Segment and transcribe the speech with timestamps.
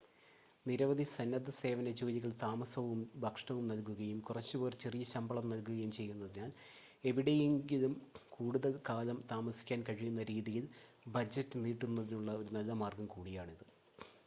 [0.65, 6.51] നിരവധി സന്നദ്ധസേവന ജോലികൾ താമസവും ഭക്ഷണവും നൽകുകയും കുറച്ച് പേർ ചെറിയ ശമ്പളം നൽകുകയും ചെയ്യുന്നതിനാൽ
[7.03, 7.93] എവിടെയെങ്കിലും
[8.31, 10.65] കൂടുതൽ കാലം താമസിക്കാൻ കഴിയുന്ന രീതിയിൽ
[11.09, 13.65] ബജറ്റ് നീട്ടുന്നതിനുള്ള ഒരു നല്ല മാർഗ്ഗം കൂടിയാണിത്